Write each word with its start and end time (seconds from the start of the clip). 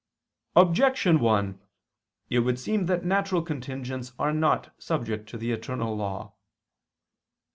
Objection 0.55 1.19
1: 1.19 1.61
It 2.31 2.39
would 2.39 2.57
seem 2.57 2.87
that 2.87 3.05
natural 3.05 3.43
contingents 3.43 4.13
are 4.17 4.33
not 4.33 4.73
subject 4.81 5.29
to 5.29 5.37
the 5.37 5.51
eternal 5.51 5.95
law. 5.95 6.33